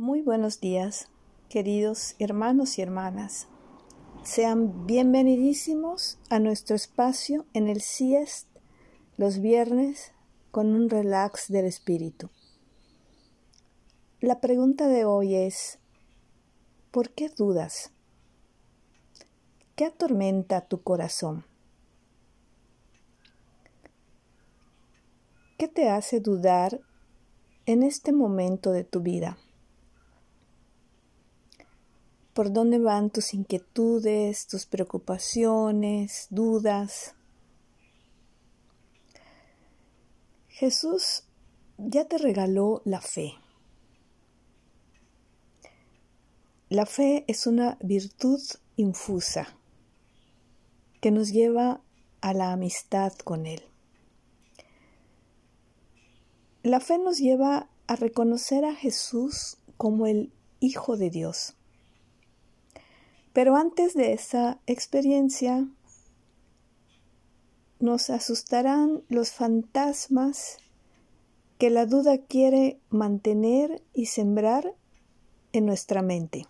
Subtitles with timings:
[0.00, 1.10] Muy buenos días,
[1.50, 3.48] queridos hermanos y hermanas.
[4.22, 8.48] Sean bienvenidísimos a nuestro espacio en el CIEST
[9.18, 10.14] los viernes
[10.52, 12.30] con un relax del espíritu.
[14.20, 15.78] La pregunta de hoy es,
[16.90, 17.92] ¿por qué dudas?
[19.76, 21.44] ¿Qué atormenta tu corazón?
[25.58, 26.80] ¿Qué te hace dudar
[27.66, 29.36] en este momento de tu vida?
[32.34, 37.14] ¿Por dónde van tus inquietudes, tus preocupaciones, dudas?
[40.48, 41.24] Jesús
[41.78, 43.34] ya te regaló la fe.
[46.68, 48.40] La fe es una virtud
[48.76, 49.56] infusa
[51.00, 51.80] que nos lleva
[52.20, 53.62] a la amistad con Él.
[56.62, 61.56] La fe nos lleva a reconocer a Jesús como el Hijo de Dios.
[63.32, 65.68] Pero antes de esa experiencia,
[67.78, 70.58] nos asustarán los fantasmas
[71.58, 74.74] que la duda quiere mantener y sembrar
[75.52, 76.46] en nuestra mente.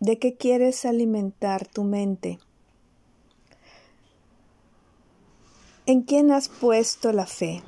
[0.00, 2.38] ¿De qué quieres alimentar tu mente?
[5.86, 7.62] ¿En quién has puesto la fe?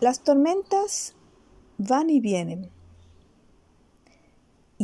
[0.00, 1.14] Las tormentas
[1.78, 2.75] van y vienen.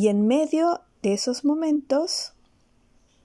[0.03, 2.33] Y en medio de esos momentos,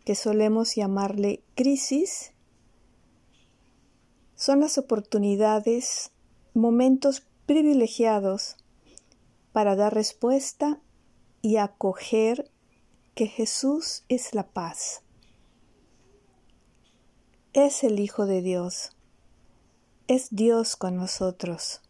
[0.06, 2.34] que solemos llamarle crisis,
[4.36, 6.12] son las oportunidades,
[6.54, 8.58] momentos privilegiados
[9.54, 10.80] para dar respuesta
[11.42, 12.52] y acoger
[13.16, 15.02] que Jesús es la paz
[17.54, 18.92] es el Hijo de Dios.
[20.08, 21.82] Es Dios con nosotros.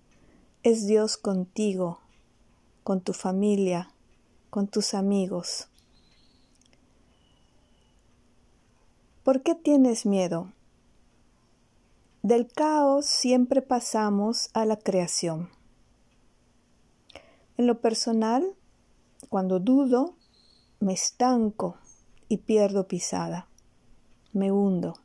[0.64, 2.00] Es Dios contigo,
[2.86, 3.92] con tu familia,
[4.50, 5.68] con tus amigos.
[9.24, 10.54] ¿Por qué tienes miedo?
[12.24, 15.50] Del caos siempre pasamos a la creación.
[17.58, 18.56] En lo personal,
[19.30, 20.16] cuando dudo,
[20.80, 21.78] me estanco
[22.30, 23.48] y pierdo pisada.
[24.32, 24.96] Me hundo.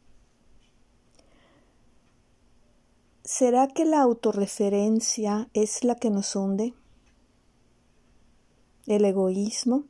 [3.25, 6.75] ¿Será que la autorreferencia es la que nos hunde?
[8.87, 9.85] ¿El egoísmo?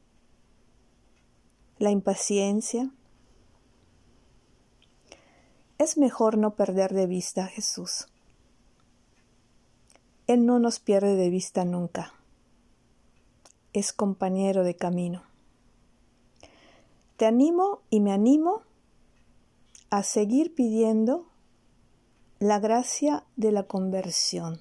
[1.79, 2.91] ¿La impaciencia?
[5.79, 8.07] Es mejor no perder de vista a Jesús.
[10.27, 12.13] Él no nos pierde de vista nunca.
[13.73, 15.23] Es compañero de camino.
[17.17, 18.61] Te animo y me animo
[19.89, 21.27] a seguir pidiendo
[22.41, 24.61] la gracia de la conversión,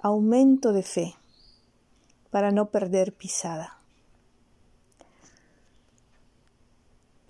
[0.00, 1.17] aumento de fe
[2.30, 3.78] para no perder pisada.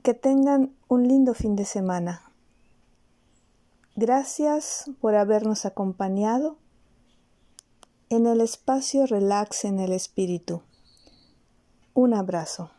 [0.03, 2.23] Que tengan un lindo fin de semana.
[3.97, 6.57] Gracias por habernos acompañado
[8.11, 10.63] en el espacio Relax en el Espíritu.
[11.95, 12.71] Un abrazo.